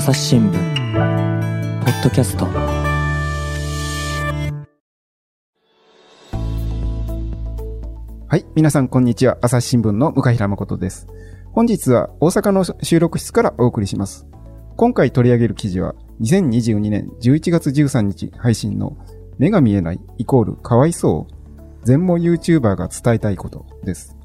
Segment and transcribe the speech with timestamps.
[0.00, 0.52] 朝日新聞
[1.84, 2.46] ポッドキャスト
[8.26, 8.46] はい。
[8.54, 9.36] 皆さん、こんにちは。
[9.42, 11.06] 朝日新聞の向平誠です。
[11.52, 14.26] 本日は大阪の収録室からお送りします。
[14.78, 18.96] 今回取り上げる記事は、2022年11月13日配信の
[19.36, 21.34] 目が見えないイコールかわいそう
[21.84, 24.16] 全盲 YouTuber が伝えたいことです。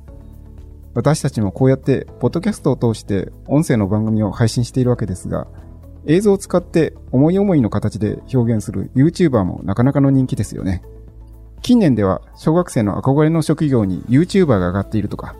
[0.93, 5.45] 私たちもこうやって、ポッドキャストを通して音声の番組を配信しているわけですが、
[6.07, 10.81] 映像を使って思い思いの形で表現する YouTuber もなかなかの人気ですよね。
[11.61, 15.35] 近年では小学生の憧れの職業に YouTuber が上がっているとか。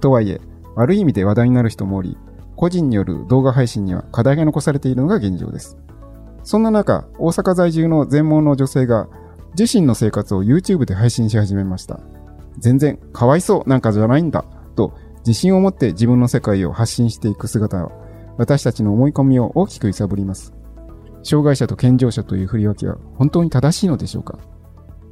[0.00, 0.40] とはいえ、
[0.74, 2.16] 悪い意味で話題になる人もおり、
[2.56, 5.76] 個人による動画配信には課題が残されているのが現状です。
[6.42, 9.08] そんな中、大阪在住の全盲の女性が
[9.58, 12.00] 自身の生活を YouTube で配信し始めました。
[12.58, 17.92] 全然かわいそうなんかじゃないんだと自信を持って自分の世界を発信していく姿は
[18.38, 20.52] 私たちの思い込みを大きく揺さぶります。
[21.22, 24.38] 障害者と健常者という振り分けは本当に正しいのでしょうか？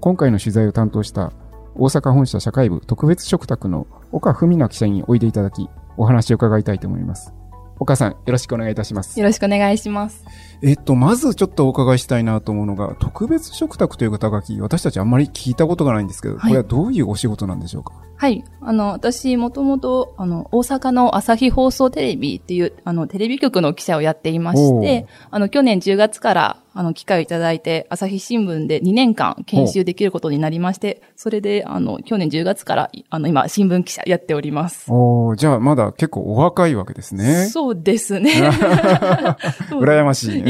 [0.01, 1.33] 今回の取材を担当した
[1.75, 7.33] 大阪本社社会部特別嘱託の岡文奈記者においでいただき、お話を伺いたいと思います。
[7.81, 9.19] 岡さん、よろしくお願いいたします。
[9.19, 10.25] よろしくお願いします。
[10.63, 17.95] えっと、まずちょっとお伺いしたいなと思うのが、特別嘱託という肩書き、私たちあんまり聞いたことがないんですけど、はいこれはどういうお仕事なんでしょうか？
[18.25, 18.43] はい。
[18.63, 34.87] あの、私、もともと、あの、大阪の朝日放送テレビっていう、あの、テレビ局の記者をやっていまして、あの、去年10月から、あの、機会をいただいて、朝日新聞で2年間研修できることになりまして、それで、あの、去年10月から、あの、今、新聞記者やっております。
[34.91, 37.49] おーじゃあまだ結構お若いわけですね。
[37.53, 38.33] そうですね。
[39.69, 40.43] 羨ましい。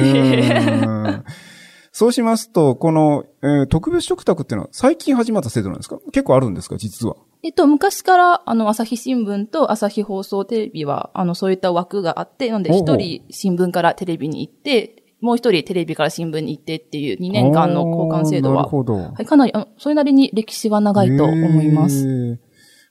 [1.97, 5.99] そうしますと、この、えー特別嘱託っていうのは最近始まった制度なんですか？
[6.13, 6.77] 結構あるんですか？
[6.77, 7.15] 実は。
[7.45, 18.95] えっと、昔から、あの、朝日新聞と朝日放送テレビは、あの、そういった枠があって、なので、一人新聞からテレビに行って、もう一人テレビから新聞に行ってっていう2年間の交換制度は、おーなるほど。
[18.95, 22.39] はい、かなり、あのそれなりに歴史は長いと思います。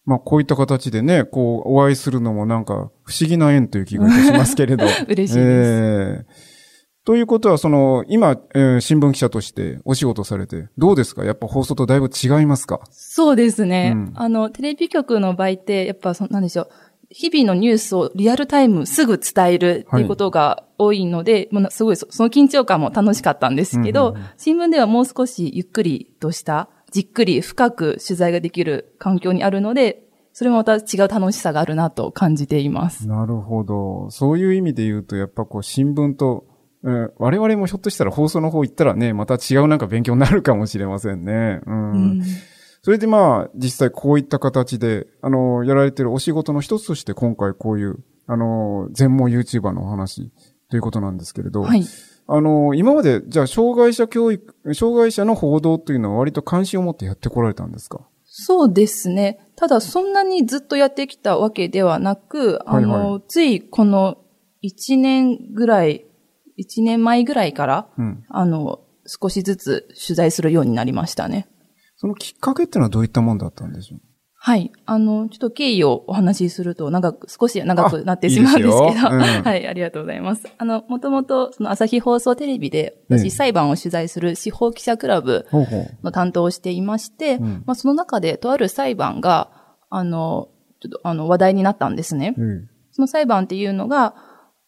[0.05, 4.85] まあ、こういった形でね、こう、お会いするのもなんか、不思議な縁という気がいたしますけれど。
[5.07, 5.39] 嬉しいです。
[5.39, 6.52] えー
[7.05, 11.25] ということは、その、今、えー新聞記者としてお仕事されて、どうですか？
[11.25, 12.79] やっぱ放送とだいぶ違いますか？
[12.91, 13.91] そうですね。
[13.93, 16.69] うんあの、テレビ局の場合って、やっぱそ、なんでしょう。
[17.09, 33.07] 日々のニュースをリアルタイムすぐ伝えるっていうことが多いので、まあすごいそ、その緊張感も楽しかったんですけど、うんうんうん新聞ではもう少しゆっくりとした、じっくり深く取材ができる環境にあるので、それもまた違う楽しさがあるなと感じています。
[33.07, 34.09] なるほど。
[34.09, 36.45] そういう意味で言うと、やっぱこう、新聞と、
[36.83, 41.61] えー我々もひょっとしたら放送の方行ったらね、また違うなんか勉強になるかもしれませんね。
[41.65, 41.91] うん。
[41.91, 42.21] うん
[42.85, 50.31] それでまあ、実際こういった形で、あの、やられてるお仕事の一つとして今回こういう、あの、全盲 YouTuber のお話
[50.69, 51.85] ということなんですけれど、はい。
[52.27, 58.01] あの、今まで、じゃあ、障害者教育、障害者の報道というのは割と関心を持ってやってこられたんですか？
[58.25, 59.39] そうですね。
[59.55, 64.17] ただ、そんなにずっとやってきたわけではなく、あの、はいはついこの
[64.61, 66.05] 1年ぐらい、
[66.59, 68.23] 1年前ぐらいから、うん。
[68.29, 71.47] あの、少しずつ取材するようになりましたね。
[71.95, 73.99] そのきっかけっていうのはどういったもんだったんでしょう？
[74.45, 74.73] はい。
[74.85, 78.89] あの、ちょっと経緯をお話しすると、長く、少し長くなってしまうんですけど。
[78.89, 80.43] いい うんはい、ありがとうございます。
[80.57, 85.47] あの、もともと、その朝日放送テレビで、ええ私、裁判を取材する司法記者クラブ。
[86.03, 89.49] の担当をしていまして、うんまあ、その中で、とある裁判が、
[89.89, 90.49] あの、
[90.81, 92.35] ちょっと、あの、話題になったんですね。
[92.37, 92.69] うん。
[92.91, 94.13] その裁判っていうのが、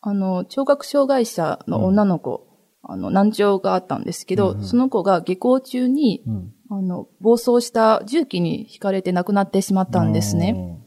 [0.07, 2.47] あの、聴覚障害者の女の子、
[2.83, 6.53] あの、難聴があったんですけど、うんうんその子が下校中に、うん。
[6.69, 10.79] あの、暴走した重機に引かれて亡くなってしまったんですね。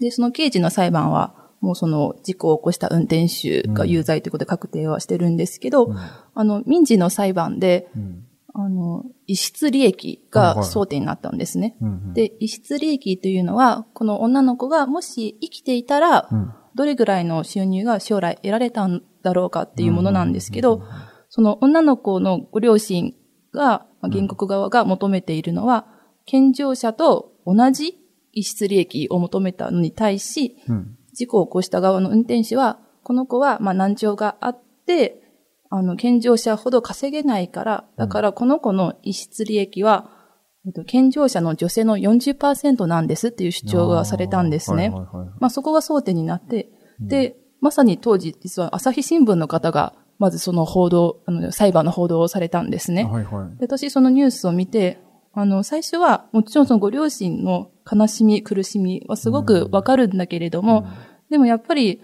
[0.00, 5.96] で、その刑事の裁判は、もうその事故を起こした運転手が有罪ということで確定はしてるんですけど、うん。
[5.96, 8.24] あの、民事の裁判で、うん。
[8.54, 11.76] あの、遺失利益が争点になったんですね。
[11.82, 12.14] うん。
[12.14, 20.82] で、遺失利益というのは、この女の子がもし生きていたら、うん、どれぐらいの収入が将来得られたんだろうかっていうものなんですけど、
[21.30, 23.14] その女の子のご両親
[23.52, 25.86] が、まあ原告側が求めているのは、
[26.26, 27.98] 健常者と同じ
[28.32, 30.98] 遺失利益を求めたのに対し、うん。
[31.14, 35.22] 事故を起こした側の運転手は、この子はまあ難聴があって、
[35.70, 40.10] あの、健常者ほど稼げないから、だからこの子の遺失利益は、
[40.66, 44.88] えっと健常者の女性の40%なんですっていう主張がされたんですね。
[44.88, 46.70] はいはいはいまあそこが争点になって、
[47.00, 53.04] で、まさに当時、実は朝日新聞の方が、まずその報道、あの、裁判の報道をされたんですね。
[53.04, 53.58] はいはい。
[53.58, 54.98] で私そのニュースを見て、
[55.32, 60.86] あの、最初は、もちろんそのご両親の悲しみ、苦しみはすごくわかるんだけれども、
[61.30, 62.00] でもやっぱり、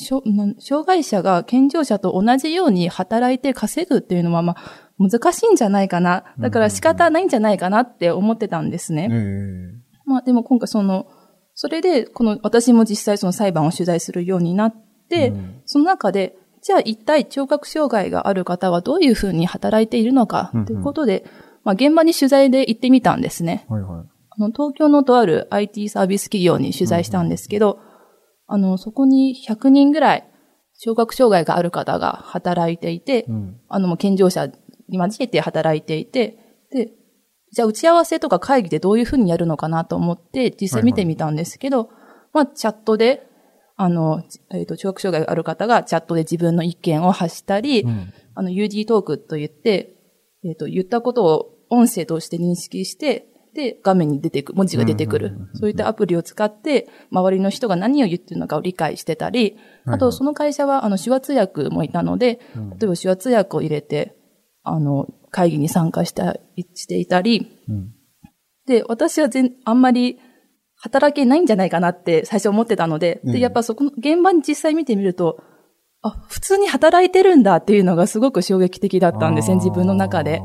[0.00, 6.24] 障害者が健常者と同じように働いて稼ぐっていうのは、まあ、難しいんじゃないかな。
[6.38, 9.08] だから仕方ないんじゃないかなって思ってたんですね。
[9.10, 9.14] え
[9.76, 11.06] えまあでも今回その、
[11.54, 14.74] それで、この私も実際その裁判を取材するようになっ
[15.08, 21.24] て、うんその中で、じゃあ一体聴覚障害がある方はどういうふうに働いているのかということで、
[21.64, 23.66] まあ現場に取材で行ってみたんですね。
[23.68, 24.08] はいはい。
[24.30, 27.78] あの、東京のとある IT サービス企業に取材したんですけど、
[28.46, 30.28] あの、そこに100人ぐらい
[30.80, 33.60] 聴覚障害がある方が働いていて、うん。
[33.68, 34.50] あの、もう健常者
[34.90, 36.38] に交えて働いていて、
[36.72, 36.90] で、
[37.52, 41.90] じゃあ打ち合わせとか会議でどういうふうにやるのかなと思って実際見てみたんですけど、
[42.32, 43.26] まあ、チャットで、
[43.76, 44.22] あの、
[44.52, 48.12] えっ、と、聴覚障害がある方がチャットで自分の意見を発したり、うん。
[48.34, 49.94] あの、UD トークと言って、
[50.44, 55.32] えっ、と、言ったことを音声として認識して、で、画面に出てくる、文字が出てくる。
[55.54, 62.70] そういったアプリを使って、周りの人が何を言ってるのかを理解してたり、あと、その会社は、あの、手話通訳もいたので、うん。
[62.70, 64.14] 例えば手話通訳を入れて、
[64.62, 66.36] あの、会議に参加した、
[66.74, 67.94] していたり、うん
[68.66, 70.20] で、私は全、あんまり
[70.76, 75.42] 働けないんじゃないかなって最初思ってたので、うんで、やっぱそこの現場に実際見てみると、
[76.02, 80.40] あ、普通に働いてるんだっていうのがすごく衝撃的だったんですね、自分の中で。。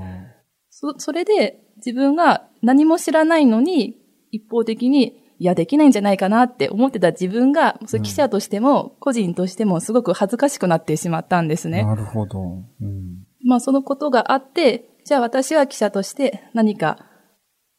[0.69, 3.95] そ、それで自分が何も知らないのに、
[4.31, 11.83] 一方的に、いや、できないんじゃないかなって思ってた自分が、それ記者としても、個人としてもすごく恥ずかしくなってしまったんですね。
[11.83, 12.41] なるほど。
[12.81, 13.25] うん。
[13.45, 17.05] まあそのことがあって、じゃあ私は記者として何か、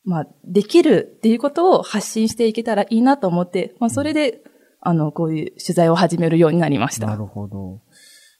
[0.04, 4.40] まあできるっていうことを発信していけたらいいなと思って、まあそれで、
[4.80, 7.08] あの、こういう取材を始めるようになりました。
[7.08, 7.82] なるほど。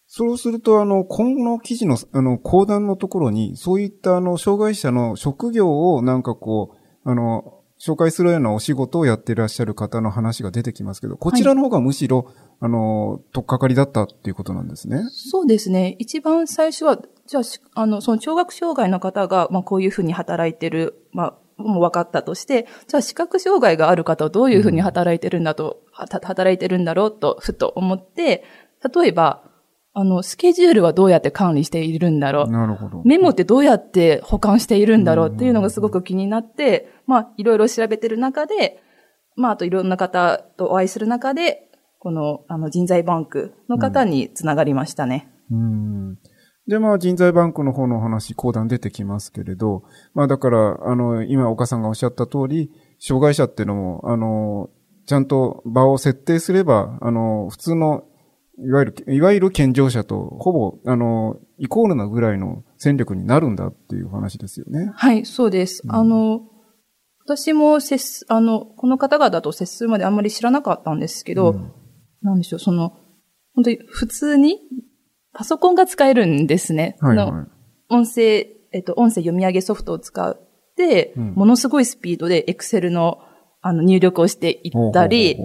[0.07, 15.03] そうすると、あの、今後の記事の、あの、講談のところに、そういった、あの、障害者の職業を、なんかこう、あの、紹介するようなお仕事をやっていらっしゃる方の話が出てきますけど、こちらの方がむしろ、あの、とっかかりだったっていうことなんですね。
[15.11, 15.97] そうですね。
[15.99, 28.45] 一番最初は、じゃあし、あの、その聴覚障害の方が、まあこういうふうに働いてる、まあ、もう分かったとして、じゃあ視覚障害がある方はどういうふうに働いてるんだと、はた働いてるんだろうと、ふと思って、
[28.95, 29.43] 例えば、
[29.99, 32.51] あの、スケジュールはどうやって管理しているんだろう。
[32.51, 33.03] なるほど。
[33.07, 38.83] メモってどうやって保管しているんだろうっていうのがすごく気になって、まあ、いろいろ調べてる中で、
[39.37, 41.66] まあ、あといろんな方とお会いする中で、
[41.99, 45.29] この、あの、人材バンクの方につながりましたね。
[45.51, 46.19] うん。
[46.69, 49.85] で、まあ、人材バンクの方のお話、講談出てきますけれど、
[50.15, 54.71] まあ、だから、あの、今、岡さんがおっしゃった通り、障害者っていうのも、あの、
[55.07, 58.05] ちゃんと場を設定すれば、あの、普通の、
[58.59, 64.91] いわゆる、いわゆる健常者と、ほぼ、あの、イコールなぐらいの戦力になるんだっていう話ですよね。
[64.95, 65.83] はい、そうです。
[65.85, 66.41] うんあの、
[67.25, 71.73] 私も接す、あの、この方々と接するまであんまり知らなかったんですけど、うん
[72.23, 72.91] なんでしょう、その、
[73.55, 74.61] 本当に普通に
[75.33, 76.97] パソコンが使えるんですね。
[77.01, 77.95] はい、はい。
[77.95, 80.39] 音声、えっと、音声読み上げソフトを使っ
[80.77, 83.19] て、うんものすごいスピードで Excel の
[83.63, 85.39] あの入力をしていったり、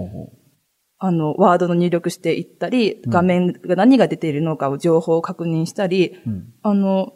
[0.98, 7.14] あの、ワードの入力していったり、うん画面が何が出ているのかを情報を確認したり、うんあの、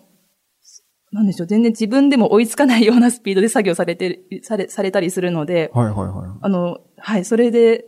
[1.12, 6.40] なんでしょう、全然自分でも追いつかないようなスピードで作業されてる、され、されたりするので、はいはいはい。
[6.42, 7.86] あの、はい、それで、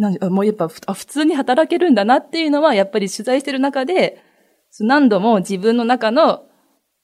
[0.00, 4.22] なんもうやっぱ普通に働けるんだなっていうのは、やっぱり取材してる中で、
[4.80, 6.44] 何度も自分の中の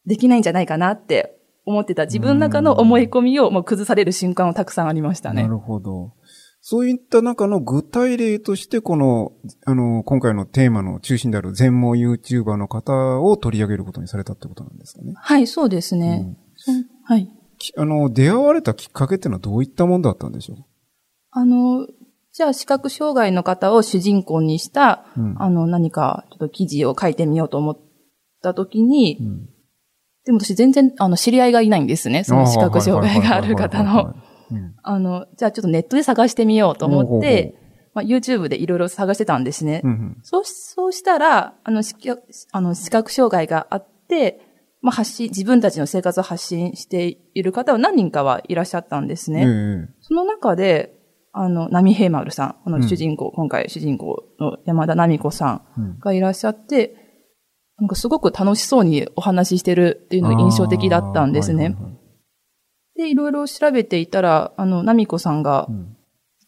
[0.06, 5.42] できないんじゃないかなって思ってた自分の中の思い込みをもう崩される瞬間はたくさんありましたね。
[5.42, 6.14] なるほど。
[6.60, 9.32] そういった中の具体例として、この、
[9.66, 15.12] あの、今回のテーマの中心である全盲 YouTuber の方を取り上げることにされたってことなんですかね。
[15.16, 16.24] はい、そうですね。
[16.24, 16.72] うんそ
[17.04, 17.30] はい。
[17.58, 20.66] きあの、出会われたきっかけっていうのはどういったもんだったんでしょ
[21.30, 21.86] あの、
[22.36, 27.78] じゃあ視覚障害の方を主人公にした、う、うんあの、何かちょっと記事を書いてみようと思っ
[28.42, 29.48] た時に、うん
[30.26, 32.24] でも私全然、あの、知り合いがいないんですね。
[32.24, 34.14] その視覚障害がある方の。。
[34.50, 37.54] うんあの、じゃあちょっとネットで探してみようと思って、
[37.94, 39.82] まあ、YouTube でいろいろ探してたんですね。
[39.84, 44.40] うんうんそうし、そうしたら、あの、視覚あの視覚障害があって、
[44.82, 49.44] まあ、発信、自分たちの生活を発信している方は何人かはいらっしゃったんですね。
[49.46, 50.95] ええその中で、
[51.38, 55.84] あの、波平丸さん、この主人公、今回主人公の山田奈美子さうん。
[55.84, 56.96] んがいらっしゃって、
[57.78, 61.66] なんかすごく楽しそうにお話ししてるっていうのが印象的だったんですね。
[61.66, 61.98] あーはいはいは
[62.96, 62.98] い。
[62.98, 65.96] で、いろいろ調べていたら、あの、奈美子さんがう、ん。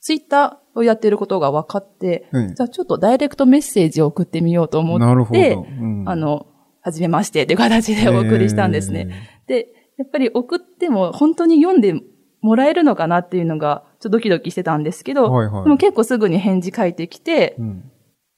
[0.01, 5.59] ツイッターをやってることが分かって、ええじゃあちょっとダイレクトメッセージを送ってみようと思って、
[6.07, 6.47] あ、の、
[6.81, 9.09] はじめましてという形でお送りしたんですね。
[9.47, 9.67] で、
[9.99, 12.01] やっぱり送っても本当に読んで
[12.41, 17.91] もらえるのかなっていうのが、ちょっとドキドキしてたんですけど、はいはいでも結構すぐに返事返ってきて、うん。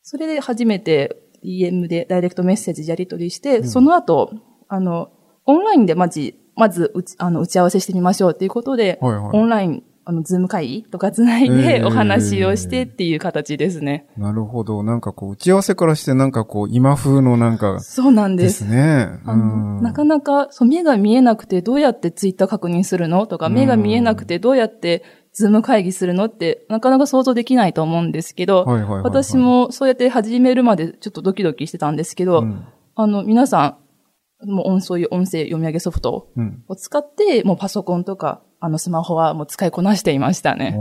[0.02, 4.32] それで初めて DM でダイレクトメッセージやり取りして、うんその後、
[4.68, 5.10] あの、
[5.46, 9.30] オンラインでまじ、まずうち、あの、打ち合わせしてみましょうっていうことで、はいはい。
[9.34, 14.06] オンライン、あの、ズーム会議とかつないえーでお話をしてっていう形ですね。
[14.16, 14.82] なるほど。
[14.82, 18.44] なんかこう、打ち合わせからしてなんかこう、今風のなんか、そうなんで。
[18.44, 19.20] ですすね。
[19.24, 25.02] あのなかなか、そう、目が見えなくてどうやってツイッター確認するのとか、うん目が見えなくてどうやって
[25.32, 29.02] ズーム会議するのって、なかなか想像できないと思うんですけど、はいはいはいはい。
[29.04, 32.64] 私もそうやって始めるまでちょっとドキドキしてたんですけど、うん、
[32.94, 33.78] あの、皆さ
[34.44, 36.64] ん、もう音、そういう音声読み上げソフトうん。
[36.68, 40.76] を使って、もうパソコンとか、あの、スマホはもう使いこなしていましたね。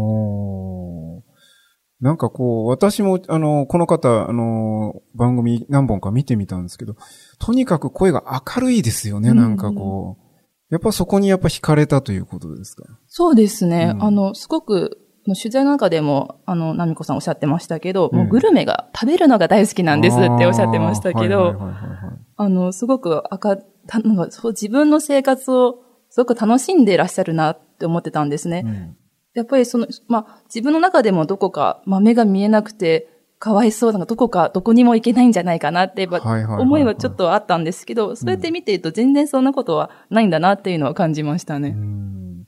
[2.01, 6.95] なんかこう、私も、あの、この方、あの、番組何本か見てみたんですけど、
[7.39, 10.73] とにかく声が明るいですよね、うんなんかこう。
[10.73, 12.83] やっぱそこにやっぱ惹かれたということですか？
[13.07, 13.91] そうですね。
[13.95, 21.55] うんあの、すごく、取材の中でも、あの、ナミコさんおっしゃってましたけど、うんもうグルメが、食べるのが大好きなんですっておっしゃってましたけど、
[22.37, 23.57] あの、すごく赤、
[23.87, 28.63] たなんかそう自分の生活をすごく楽しんでいらっしゃるなって思ってたんですね。
[28.65, 28.95] うん
[29.35, 33.07] やっぱりその、まあ、自分の中でもどこか、まあ、目が見えなくて、
[33.37, 41.69] かわいそうなどこか、どこにも行けないんじゃないかなって、思いはちょっとあったんですけど、そうやって見ていると全然そんなことはないんだなっていうのは感じましたね。
[41.69, 42.45] うん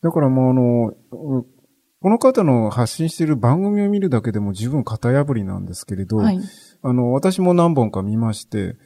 [0.00, 1.46] だからもうあの、う
[2.00, 6.38] この方の発信している番組を見るだけでも十分型破りなんですけれど、はい。
[6.82, 8.76] あの、私も何本か見まして、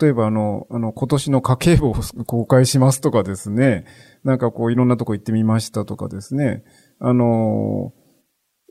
[0.00, 1.94] 例えばあの、あの、今年の家計簿を
[2.26, 3.84] 公開しますとかですね、
[4.24, 6.64] なんかこういろんなとこ行ってみましたとかですね、
[6.98, 7.92] あの、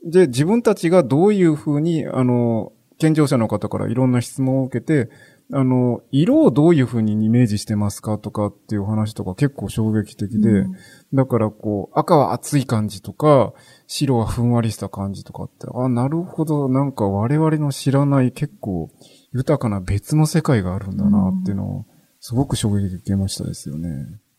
[0.04, 5.10] で、自分たちがどういうふうに、あの、健常者の方からいろんな質問を受けて、
[5.52, 10.72] あの、色をどういうふうにイメージしてますかとかっていう話とか結構衝撃的で、うん。
[11.12, 13.52] だからこう、赤は熱い感じとか、
[13.88, 18.90] 白はふんわりした感じとかって、あ、なるほど、なんか我々の知らない結構
[19.32, 21.84] 豊かな別の世界があるんだなっていうのを、
[22.20, 23.88] すごく衝撃受けましたですよね。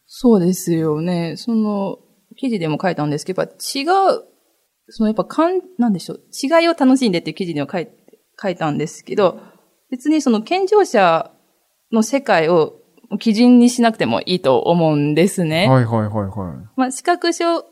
[0.06, 1.36] そうですよね。
[1.38, 1.98] その、
[2.38, 3.84] 記事でも書いたんですけど、やっぱ違
[4.16, 4.24] う、
[4.90, 7.88] そのやっぱかん、なんでしょう、違いを楽しんでっていう記事には書い
[8.42, 9.40] 書いたんですけど、
[9.90, 11.32] 別にその健常者
[11.92, 12.74] の世界を
[13.20, 15.68] 基準にしなくてもいいと思うんですね。
[15.68, 16.70] はいはいはいはい。
[16.76, 17.66] まあ、視覚障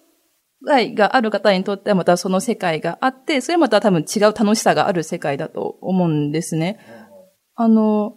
[0.66, 6.80] 害がある方にとってはまたその世界があって、それまた多分違う楽しさがある世界だと思うんですね。
[7.62, 8.16] あの、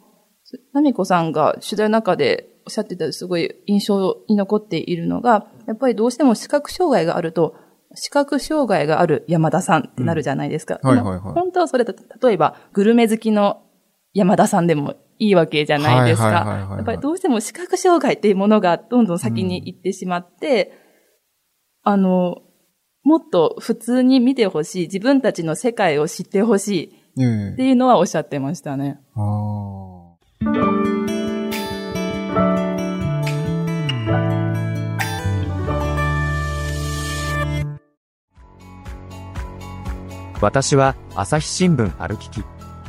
[0.73, 7.57] ナミコさんが取材の中でおっしゃってたすごい印象に残っているのが、やっぱりどうしても視覚障害があると、
[7.97, 10.79] 視覚障害がある山田さんってなるじゃないですか。
[10.81, 13.65] うんはいはいはい本当はそれだと、例えばグルメ好きの
[14.15, 16.23] 山田さんでもいいわけじゃないです。
[16.23, 20.73] かやっぱりどうしても視覚障害っていうものがどんどん先に行ってしまって、
[21.83, 22.37] あの、
[23.03, 28.99] もっと普通に見てほしい、自分たちの世界を知ってほしいええっていうのはおっしゃってましたね。
[29.14, 29.92] ああ。
[40.42, 42.42] 私は朝日新聞歩きき。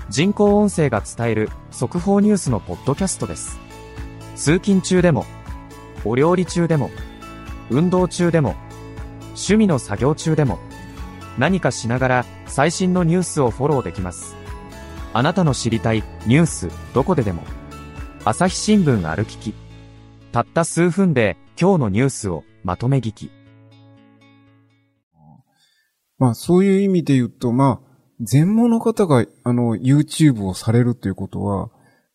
[0.09, 3.59] 人工音声が伝える速報ニュースのポッドキャストです。
[4.35, 5.25] 通勤中でも、
[6.03, 6.89] お料理中でも、
[7.69, 8.55] 運動中でも、
[9.29, 10.57] 趣味の作業中でも、
[11.37, 14.35] 何かしながら最新のニュースをフォローできます。
[15.13, 17.43] あなたの知りたいニュースどこででも。
[18.25, 19.53] 朝日新聞歩きき。
[20.31, 23.31] たった数分で今日のニュースをまとめ聞き。
[26.17, 31.69] まあそういう意味で言うと、まあ、全盲の方が、あの、YouTube をされるということは、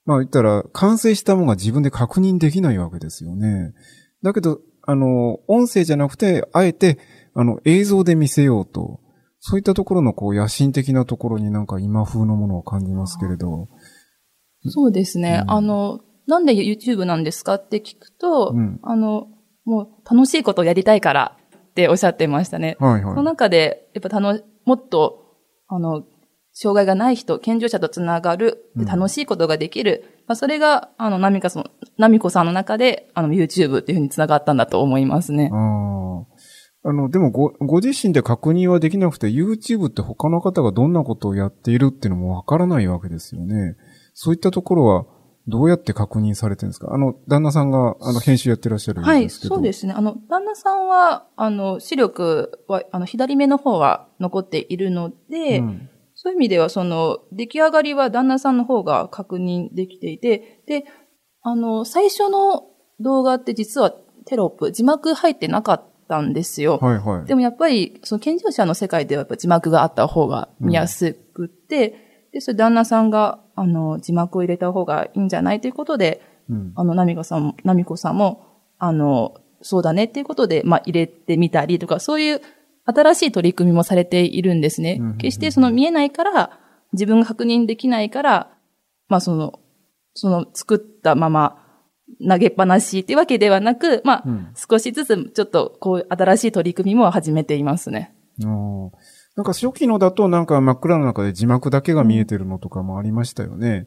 [0.06, 3.74] まあ言ったら、完成したものが自分で確認できないわけですよね。
[4.22, 6.98] だけど、あの、音声じゃなくて、あえて、
[7.34, 9.00] あの、映像で見せようと、
[9.40, 13.68] そういったところの、こう、野心的なところになんか今風のものを感じますけれど。
[14.66, 15.42] そうですね。
[15.44, 19.28] うんあの、なんで YouTube なんですかって聞くと、うんあの、
[19.64, 22.76] もう楽しいことをやりたいからっておっしゃってましたね。
[22.80, 23.02] はいはい。
[23.02, 25.36] その中で、やっぱたの、もっと、
[25.68, 26.04] あの、
[26.60, 30.22] 障害がない人、健常者とつながる、楽しいことができる。
[30.26, 35.50] まあ、それが、あの、ナミカさん、ナミコさんの中で、あの、YouTube っていうふうにつながったんだと思いますね。
[35.52, 36.26] あ
[36.88, 36.90] あ。
[36.90, 43.76] あの、でもご、ご自身で確認はできなくて、YouTube って他の方がどんなことをやっているっていうのもわからないわけですよね。
[44.14, 45.06] そういったところは、
[45.46, 46.92] どうやって確認されてるんですか？
[46.92, 49.54] あの、旦那さんが、あの、編集やってらっしゃるんはい、ですけど。
[49.54, 49.94] そうですね。
[49.94, 55.88] あの、旦那さんは、あの、視力は、あの、左目の方は残っているので、うん
[56.20, 60.84] そういう意味では、その、出来上がりは旦那さんの方が確認できていて、で、
[61.42, 62.64] あの、最初の
[62.98, 63.92] 動画って実は
[64.26, 66.78] テロップ、字幕入ってなかっったんですよ。
[66.78, 67.26] はいはい。
[67.26, 76.72] でもやっぱり、その健常者の世界ではやっぱ字幕があった方が見やすくって、で、それ旦那さんが、あの、字幕を入れた方がいいんじゃないということで、うん。
[76.74, 78.46] あの、ナミコさんも、ナミコさんも、
[78.78, 82.40] あの、そうだねっていうことで、まあ、入れてみたりとか、そういう
[82.84, 84.96] 新しい取り組みもされているんですね。
[84.98, 86.58] うんうんうん決してその見えないから、
[86.92, 88.50] 自分が確認できないから、
[89.08, 89.60] まあ、その、
[90.14, 91.57] その作ったまま
[92.26, 98.14] 投げっぱなしっていうわけではなく、まあ、うん少しずつちょっとこう新しい取り組みも始めていますね。
[99.36, 103.86] なんか初期のだとなんか真っ暗の中で字幕だけが見えてるのとかもありましたよね。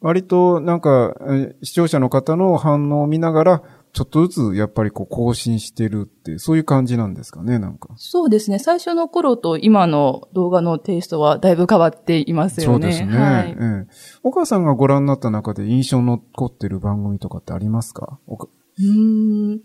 [0.00, 3.62] 割となんかえー視聴者の方の反応を見ながら
[3.94, 7.90] ちょっとずつやっぱりこう更新してるってそういう感じなんですかね、なんか。
[7.96, 8.58] そうですね。
[8.58, 12.92] 最初の頃と今の動画のテイストはだいぶ変わっていますよね。
[12.92, 13.16] そうですね。
[13.16, 13.86] はいええ
[14.24, 18.18] お母さんがご覧になった中で印象に残ってる番組とかってありますか？
[18.26, 19.60] うーん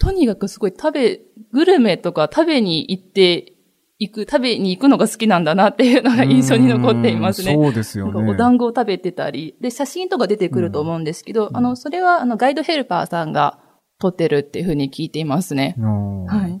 [0.00, 1.20] とにかくすごい食べ、
[1.52, 3.52] グルメとか食べに行って
[4.00, 7.54] 行く、食べに行くのが好きなんだなっていうのが印象に残っていますね。
[7.54, 8.30] うんそうですよね。
[8.30, 13.58] お団子を食べてたり、で、写真とか出てくると思うんですけど、あの、それは、あの、ガイドヘルパーさんが
[13.98, 15.74] 撮ってるっていうふうに聞いていますね。
[15.78, 16.60] うんはい。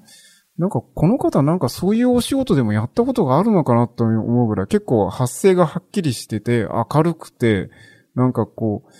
[0.58, 7.70] なんか、この方なんかそういうお仕事でもやったことがあるのかなと思うぐらい、結構発声がはっきりしてて、明るくて、
[8.16, 8.92] なんかこう、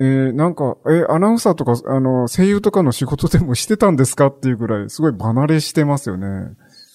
[0.00, 6.26] えーなんか、えーアナウンサーとか、あの、声優とかの仕事でもしてたんですかっていうぐらい、すごい離れしてますよね。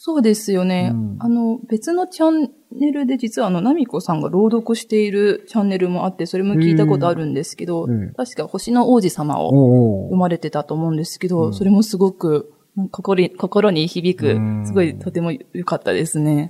[0.03, 0.89] そうですよね。
[0.91, 1.17] うん。
[1.20, 11.53] あの、別のチャンネルで実はあの、ナミコさんが朗読しているチャンネルもあって、それも聞いたことあるんですけど、ええ確か星の王子様をお読まれてたと思うんですけど、うん。
[11.53, 12.51] それもすごく
[12.89, 16.50] 心に心に響くうん、すごいとても良かったですね。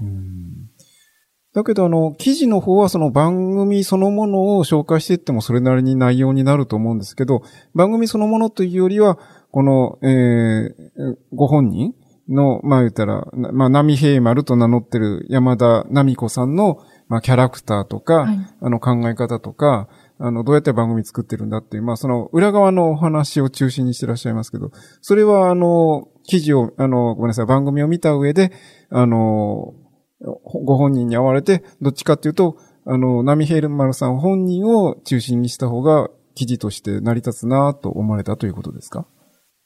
[1.54, 7.44] だけど、あの、記事の方はその番組そのものを紹介していってもそれなりに内容になると思うんですけど、
[7.76, 9.20] 番組そのものというよりは、
[9.52, 11.94] この、えー、ご本人
[12.32, 28.52] の、まあ言ったら、なまあ、波平丸と名乗ってる山田奈美子さんの、まあ、キャラクターとか、はいあの、考え方とか、あの、どうやって番組作ってるんだっていう、まあ、その、裏側のお話を中心にしてらっしゃいますけど、それは、あの、記事を、あの、ごめんなさい、番組を見た上で、
[28.90, 29.74] あの、
[30.22, 39.06] ご本人に会われて、どっちかっていうと、あの、ナミヘルマルさん本人を中心にした方が記事として成り立つなと思われたということですか？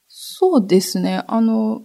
[0.08, 1.22] そうですね。
[1.28, 1.82] あの、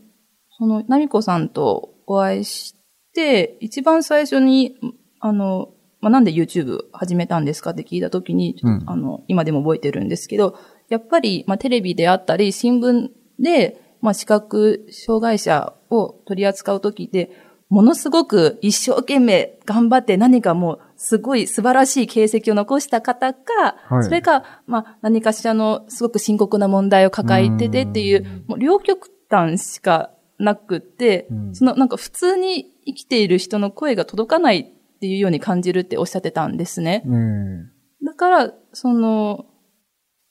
[0.62, 2.76] その、ナミコさんとお会いし
[3.16, 4.78] て、一番最初に、
[5.20, 5.70] あの、
[6.02, 8.84] まあ、なんで YouTube 始めたんですかって聞いたときに、うん。
[8.86, 17.32] あの、今でも覚えてるんですけど、やっぱり、まあ、テレビであったり、新聞で、まあ、視覚障害者を取り扱うときで、
[17.70, 24.04] ものすごく一生懸命頑張って何かもうすごい素晴らしい形跡を残した方か、はい。
[24.04, 30.12] それか、まあ、何かしらのすごく深刻な問題を抱えててっていうう、もう両極端しか
[30.42, 37.04] なくって、うんそのなんか普通に生きている人の声が届かないっていうように感じるっておっしゃってたんですね。
[37.06, 37.72] うん。
[38.04, 39.46] だから、その、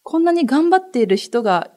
[0.02, 1.70] こんなに頑張っている人が、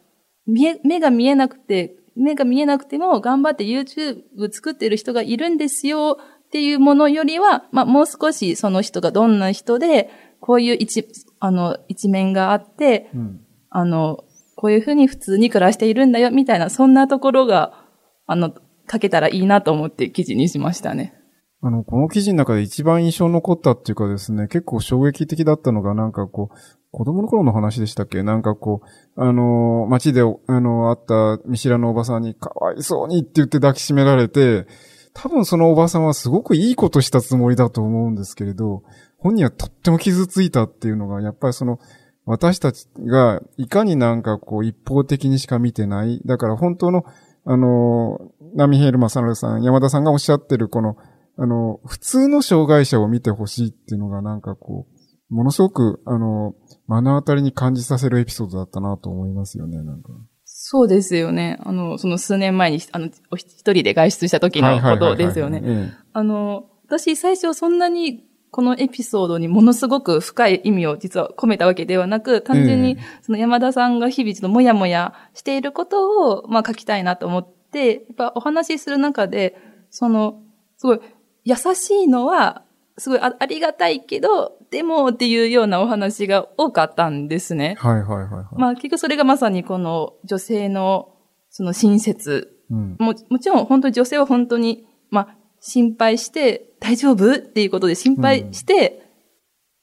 [0.46, 11.08] 見え、目が見えなくて、目が見えなくても頑張って YouTube 作っている人がいるんですよっていうものよりは、まあもう少しその人がどんな人で、こういう一、
[11.40, 13.42] あの、一面があって、うん。
[13.70, 14.24] あの、
[14.56, 17.83] こういうふうに普通に暮らしているんだよ、みたいな、そんなところが、
[18.26, 18.54] あの、
[18.92, 21.14] 書けたらいいなと思って記事にしましたね。
[21.62, 26.56] あの、この記事の中で一番印象に残ったっていうかですね、結構衝撃的だったのが、なんかこう、
[26.92, 28.22] 子供の頃の話でしたっけ？
[28.22, 28.82] なんかこ
[29.16, 34.68] う、あのー街で、あのー会った見知らぬおばさんに、かわいそうにって言って抱きしめられて、
[35.14, 38.84] 多分そのおばさんはすごくいいことしたつもりだと思うんですけれど、
[39.18, 41.80] 本人はとっても傷ついたっていうのが、やっぱりその、
[42.26, 46.22] 私たちがいかになんかこう一方的にしか見てない。
[46.26, 47.04] だから本当の、
[47.46, 50.96] あのー、ナミヘルマサナルさん、山田さんがおっしゃってるこの、
[51.38, 56.54] あの、普通の障害者を見てほしいっていうのがなんかこう、ものすごく、あの、
[56.88, 60.10] 目の当たりに感じさせるエピソードだったなと思いますよね、なんか。
[60.46, 61.58] そうですよね。
[61.62, 65.62] あの、その数年前に、あの、お一人で外出した時のことですよね。
[65.64, 79.58] えあの、私最初そんなにこのエピソードにものすごく深い意味を実は込めたわけではなく、単純えにその山田さんが日々ちょっともやもやしていることを、まあ書きたいなと思って、やっぱお話しする中で、
[79.90, 80.42] その、
[80.78, 81.02] すごい
[81.44, 82.64] 優しいのは、
[82.98, 87.76] すごいあありがたいけど、でもっていうようなお話が多かったんですね。
[87.78, 88.46] えはいはいはいはい。
[88.56, 91.10] まあ結局それがまさにこの女性の
[91.50, 92.96] その親切うん。
[93.00, 97.36] も、もちろん本当に女性は本当に、まあ、心配して、大丈夫？
[97.36, 99.04] っていうことで心配して、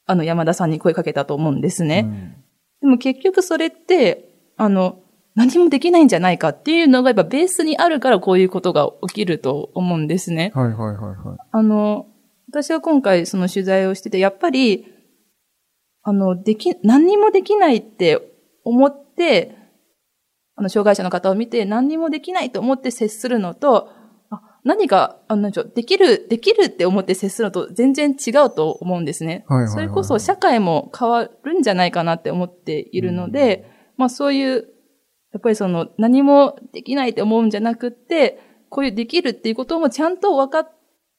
[0.04, 2.36] あの、山田さんに声かけたと思うんですね。
[2.82, 5.00] でも結局それって、あの、
[5.34, 10.52] 何もできないんじゃないかっていうのがやっぱベースにあるからこういうことが起きると思うんですね。
[10.54, 11.38] はいはいはいはい。
[11.50, 12.06] あの、
[12.50, 14.86] 私は今回その取材をしてて、やっぱり、
[16.02, 18.20] あの、でき、何にもできないって
[18.64, 19.56] 思って、
[20.54, 23.88] あの、障害者の方を見て何にもできないと思って接するのと、
[24.64, 29.44] 何か、あの、できる、できるって思って接するのと全然違うと思うんですね。
[29.48, 33.64] はいはいはいはい、それこそ社会も変わるんじゃないかなって思っているので、うん、
[33.96, 34.68] まあそういう、
[35.32, 40.76] やっぱりその何もできないって思うんじゃなくって、こういうできるっていうこともちゃんと分かっ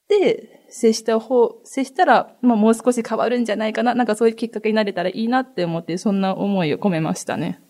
[0.08, 3.96] て接した方、接したら、まあもう少し変わるんじゃないかな。
[3.96, 7.62] なんかそういうきっかけになれたらいいなって思って、そんな思いを込めましたね。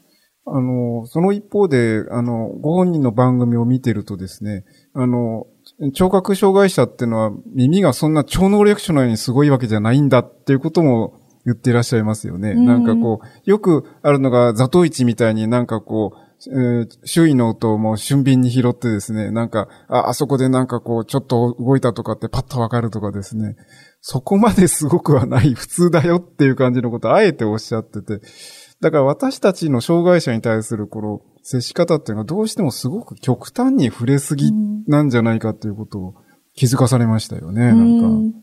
[0.46, 5.46] あの、その一方で、あの、ご本人の番組を見てるとですね、あの、
[5.94, 12.54] 聴覚障害者っていうのは耳がそんな超能力者のようにすごいわけじゃないんだっていうことも言っていらっしゃいますよね。
[12.54, 12.66] ん。
[12.66, 23.56] なんかこう、よくあるのがザトイチみたいになんかこう、えー、周囲の音をもう俊敏に拾ってですね、なんか、あ、あそこでなんかこう、ちょっと動いたとかってパッとわかるとかですね、
[24.02, 28.22] そこまですごくはない普通だよっていう感じのことをあえておっしゃってて、
[28.82, 34.52] だから私たちの障害者に対するこの接し方っていうのはどうしてもすごく極端に触れすぎ
[34.88, 36.16] なんじゃないかっていうことを
[36.56, 38.38] 気づかされましたよね、なんか。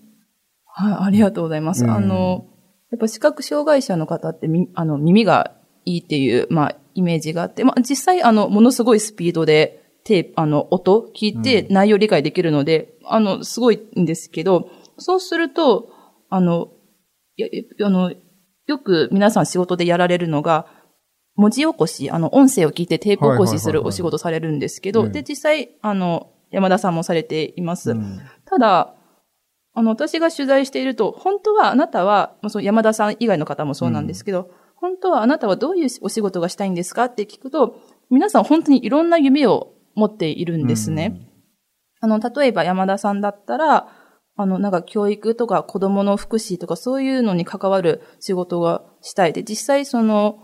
[0.66, 1.84] はい、ありがとうございます。
[1.84, 2.46] あの、
[2.90, 15.90] やっぱ視覚障害者の方ってみ、あの、耳がいいっていう、まあ、イメージがあって、まあ、実際、あの、ものすごいスピードで、テープ、あの、音聞いて内容理解できるので、うん、あの、すごいんですけど、そうすると、
[16.30, 16.68] あの、
[17.38, 17.46] や、
[17.86, 18.12] あの、
[18.66, 20.66] よく皆さん仕事でやられるのが、
[21.38, 27.92] 文字起こし、あの、音声を聞いてテープ起こしするお仕事されるんですけど、で、実際、あの、山田さんもされています。
[27.92, 28.94] うん、ただ、
[29.72, 37.78] あの、私が取材していると、本当はあなたは、その山田さん以外の方もそうなんですけど、うん、本当はあなたはどういうお仕事がしたいんですかって聞くと、
[38.10, 41.28] 皆さん本当にいろんな夢を持っているんですね。
[42.02, 43.86] うん、あの、例えば山田さんだったら、
[44.34, 49.32] あの、なんか教育とか子供の福祉とかそういうのに関わる仕事がしたい。
[49.32, 50.40] で、実際その、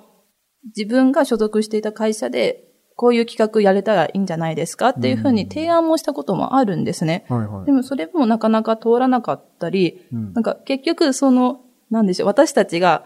[0.77, 2.65] 自分が所属していた会社で、
[2.97, 4.91] こういう企画やれたらいいんじゃないですか？
[4.91, 7.27] っていうふうに提案もしたこともあるんですね。
[7.29, 13.05] はいはい、でもそれもなかなか通らなかったり、うん、なんか結局その、なんでしょう、私たちが、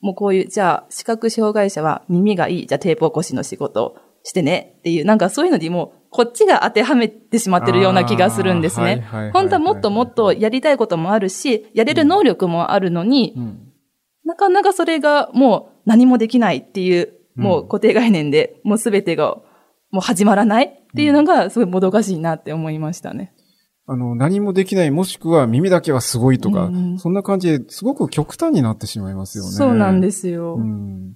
[0.00, 9.04] もうこういう、じゃあ視覚障害者は耳がいい、じゃあテープ起こしの仕事してねっていう、なんかそういうのにもこっちが当てはめてしまってるような気がするんですね。
[9.32, 13.67] 本当はもっともっとやりたいこともあるし、やれる能力もあるのに、うん、
[14.28, 19.36] なかなかそれがもう何もできないっていう、もう固定概念で、もうすべてが
[19.90, 23.32] もう始まらないっていうのがすごいもどかしいなって思いましたね。
[23.86, 29.50] あの、何もできない、もしくは耳だけはすごいとか、うん、そんな感じですごく極端になってしまいますよね。
[29.52, 30.56] そうなんですよ。
[30.56, 31.14] うん、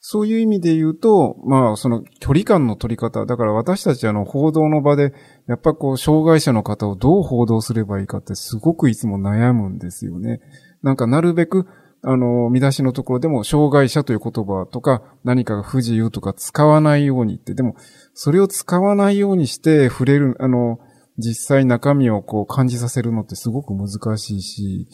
[0.00, 5.12] そういう意味で言うと、まあ、その距離感の取り方、だから私たちあの報道の場で、
[5.46, 10.40] やっぱこう、障害者の方をどう報道すればいいかってすごくいつも悩むんですよね。
[10.82, 11.66] なんかなるべく、
[12.10, 17.76] あの、見出しのところでも、障害者という言葉とか、何かが不自由とか使わないようにって、でも、
[18.14, 20.78] それを使わないようにして触れる、あの、
[21.18, 24.88] 実際中身をこう感じさせるのってすごく難しいし、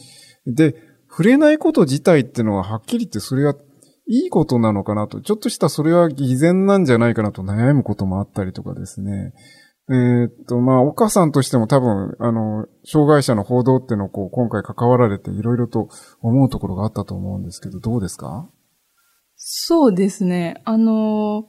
[0.45, 0.75] で、
[1.09, 3.55] 触れないこと自体ってのははっきり言ってそれは
[4.09, 9.35] いいことなのかなと、ちょっとしたそれは偽善なんじゃないかなと悩むこともあったりとかですね。
[9.91, 15.89] えー、っと、まあ、岡さんとしても多分、あの、障害者の報道っていうのをこう、今回関わられていろいろと
[16.23, 18.49] 思うところがあったと思うんですけど、どうですか？
[19.37, 20.63] そうですね。
[20.65, 21.45] あの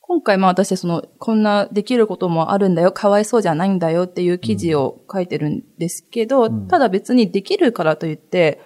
[0.00, 8.60] 今回まあ私はその、こんなできることもあるんだよ、かわいそうじゃないんだよっていう記事を書いてるんですけど、うん、ただ別にできるからといって、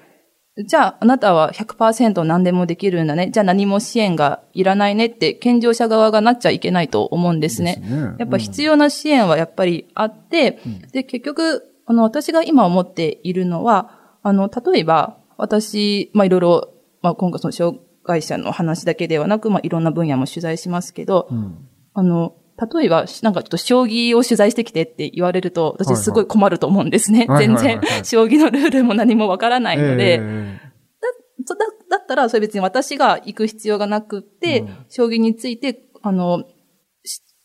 [0.56, 3.30] じゃあ、あなたは100%何でもできるんだね。
[3.32, 7.74] じゃあ何も支援がいらないねって、健常者側がなっちゃいけないと思うんですね。
[7.74, 27.26] すねうん、やっぱ必要な支援はやっぱりあって、うん、で、結局、あの、私が今思っているのは、あの、例えば、私、まあ、いろいろ、まあ、今回その障害者の話だけではなく、まあ、いろんな分野も取材しますけど、うん、あの、例えば、なんかちょっと将棋を取材してきてって言われると、私すごい困ると思うんですね。
[27.38, 36.44] 全然、 将棋のルールも何もわからないので、だだだったら、それ別に私が行く必要がなくって、うん、将棋について、あの、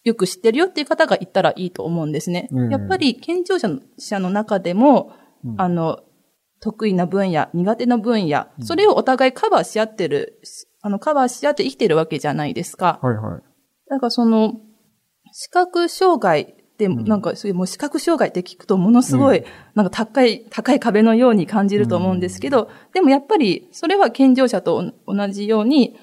[0.03, 2.49] よく知ってるよっていう方がいたらいいと思うんですね。
[2.69, 5.11] やっぱり健常者の中でも、
[5.43, 5.99] うん、あの、
[6.61, 10.41] 得意な分野、苦手な分野、それをお互いカバーし合ってる、
[10.81, 12.99] あの、カバーし合って生きてるわけじゃないですか。
[13.01, 13.41] はいはい。
[13.89, 14.53] だからその、
[15.41, 25.97] 視覚障害で、なんかそういうもう視覚障害って聞くとものすごい、なんか高い、高い壁のように感じると思うんですけど、でもやっぱりそれは健常者と同じように、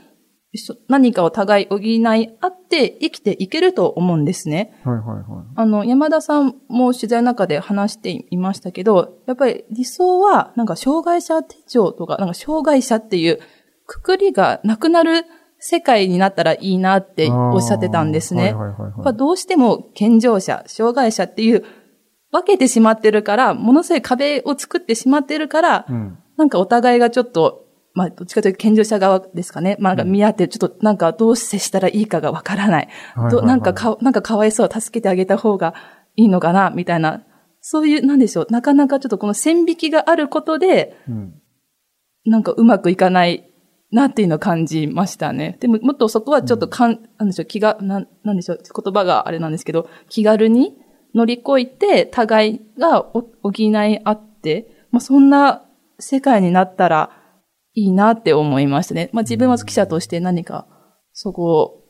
[0.88, 2.02] 何かを互い補い
[2.40, 4.80] 合って生きていけると思うんですね。
[4.84, 5.44] はいはいはい。
[5.54, 13.40] あの、山田さんも取材の中で話していましたけど、やっぱり理想は、なんか障害者手帳とか、なんか障害者っていう
[13.84, 15.26] くくりがなくなる
[15.68, 18.54] 世界になったらいいなっておっしゃってたんですね。
[19.16, 21.64] どうしても健常者、障害者っていう
[22.30, 26.18] 分けてしまってるから、ものすごい壁を作ってしまってるから、うん。
[26.36, 29.76] なんかお互いがちょっと、まあ、どっちかというと健常者側ですかね。
[29.80, 32.88] まあ、なんか見合って、ちょっとなんかどう接したらいいかがわからない。
[33.30, 35.74] どなんかか、なんかかわいそう、助けてあげた方が
[36.14, 37.24] いいのかな、みたいな。
[37.60, 38.46] そういう、なんでしょう。
[38.50, 41.34] なかなかちょっとこの線引きがあることで、うん。
[42.26, 43.50] なんかうまくいかない
[43.92, 45.56] なっていうのを感じましたね。
[45.60, 50.76] でも、もっとそこはちょっとかん、なんでしょう、気が、なん、なんでしょう、言葉があれなんですけど、気軽に
[51.14, 55.64] 乗り越えて、互いがお補い合って、まあ、そんな
[55.98, 57.10] 世界になったら
[57.74, 59.10] いいなって思いましたね。
[59.12, 60.66] まあ、自分は記者として何か、
[61.12, 61.84] そこ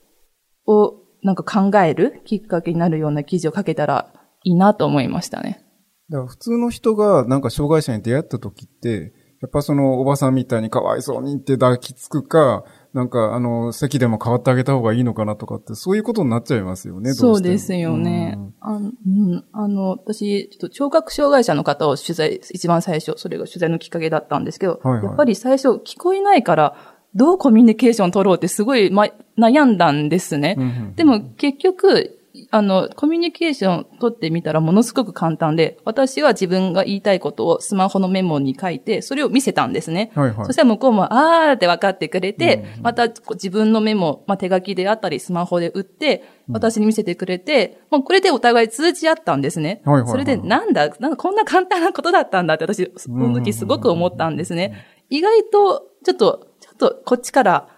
[0.66, 4.12] を、なんか考えるきっかけになるような記事を書けたら
[4.44, 5.64] いいなと思いましたね。
[6.08, 17.52] だから普通の人がなんか障害者に出会った時って、やっぱそのおばさんみたいにかわいそうにって抱きつくか、なんかあの席でも変わってあげた方がいいのかなとかって、そういうことになっちゃいますよね、どそうしても。
[17.52, 18.34] ですよね。
[18.36, 18.54] うん。
[18.60, 25.04] あの、うん、あの、私、ちょっと聴覚障害者の方を取材、一番最初、それが取材のきっかけだったんですけど、はいはい。
[25.04, 26.74] やっぱり最初、聞こえないから、
[27.14, 30.56] どうコミュニケーション取ろうってすごい、ま、悩んだんですね。
[30.58, 30.94] うんうん。
[30.94, 32.15] でも結局、
[32.50, 40.12] あの、コミュニケーション取ってみたらものすごく簡単で、私は自分が言いたいことをスマホのメモに書いて、それを見せたんですね。
[40.14, 49.82] はいはいそしたら向こうも、あーって分かってくれて、うんうんまた自分のメモ、まあ、手書きであったり、スマホで打って、私に見せてくれて、もうこれでお互い通じ合ったんですね。
[49.84, 54.86] はいはいはいそれで、なんだ、なんかこんな簡単なことだったんだって私、その時すごく思ったんですね。
[55.10, 57.68] 意外と、ちょっと、ちょっとこっちから、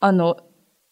[0.00, 0.36] あの、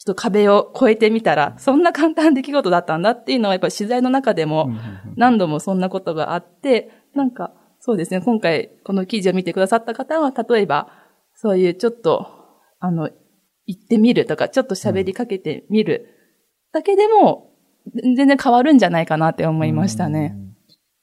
[0.07, 4.71] ちょっと壁を越えてみたら、そんな簡単な出来事だったんだっていうのは、やっぱり取材の中でも
[5.17, 10.89] 何度もそんなことがあって、なんか、そうですね、今回この記事を見てくださった方は、例えば、
[11.35, 12.29] そういうちょっと、
[12.79, 13.11] あの、
[13.67, 16.07] 言ってみるとか、ちょっと喋りかけてみる
[16.73, 17.51] だけでも、
[18.17, 20.37] 全然変わるんじゃないかなって思いましたね。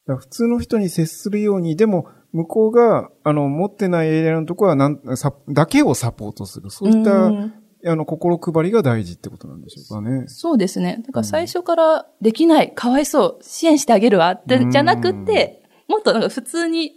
[0.05, 6.69] 普通の人に接するように、でも、向こうが、あの、持ってないエリアのところは、なん、さ、だけをサポートする。
[6.69, 7.53] そういった、うん
[7.85, 10.25] あの、心配りが大事ってことなんでしょうかね。
[10.27, 11.03] そうですね。
[11.05, 16.93] だから最初からできない、かわいそう、支援してあげるわって、うんじゃなくて、もっとなんか普通に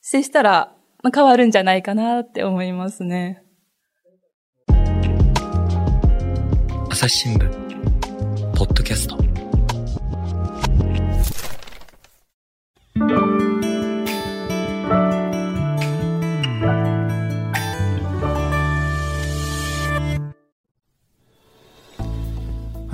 [0.00, 3.42] 接したらまあ変わるんじゃないかなって思いますね。
[6.90, 7.48] 朝日新聞
[8.56, 9.21] ポッドキャスト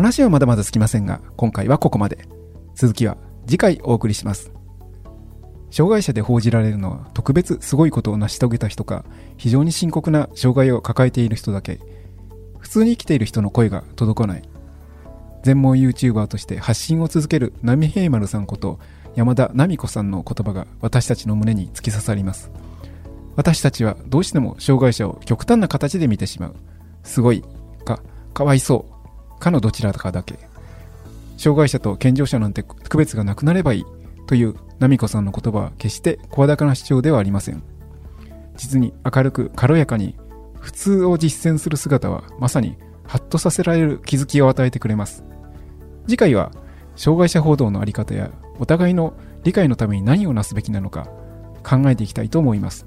[0.09, 2.27] 話はまだまだつきませんが、今回はここまで。
[2.75, 4.51] 続きは次回お送りします。
[5.71, 9.05] 障害者で報じられるのは特別すごいことを成し遂げた人か、
[9.37, 11.79] 非常に深刻な障害を抱えている人だけ、
[12.59, 14.49] 普通に生きている人の声が届かない。
[15.43, 18.79] 全盲 YouTuber として発信を続ける波平丸さんこと
[19.15, 22.51] 山田奈美子さんの言葉が私たちの胸に突き刺さります。
[23.37, 26.57] 私たちはどうしても障害者を極端な形で見てしまう。
[27.03, 27.45] すごい
[27.85, 28.01] か、
[28.33, 28.98] かわいそう
[29.39, 30.39] かのどちらかだけ。
[31.37, 33.85] 障害者と健常者なんて区別がなくなればいい
[34.27, 37.63] という奈美子さんの言葉は決して声高な主張ではありません。
[38.57, 40.17] 実に明るく軽やかに
[40.61, 45.25] 普通を実践する姿はまさにハッとさせられる気づきを与えてくれます。
[46.07, 46.53] 次回は
[46.97, 51.09] 障害者報道のあり方やお互いの理解のために何をなすべきなのか
[51.63, 52.87] 考えていきたいと思います。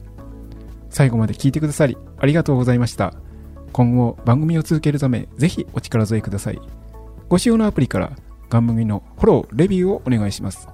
[0.90, 3.14] 最後まで聞いてくださりありがとうございました。
[3.72, 6.60] 今後番組を続けるためぜひお力添えください。
[7.30, 8.12] ご使用のアプリから
[8.50, 10.68] 番組のフォロー、レビューをお願いします。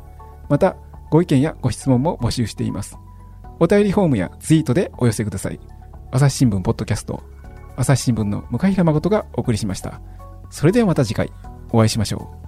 [0.49, 0.75] また、
[1.11, 2.97] ご意見やご質問も募集しています。
[3.59, 5.59] お便りフォームやツイートでお寄せください。
[6.11, 7.23] 朝日新聞ポッドキャスト、
[7.75, 10.01] 朝日新聞の向平誠がお送りしました。
[10.49, 11.31] それではまた次回
[11.71, 12.46] お会いしましょう。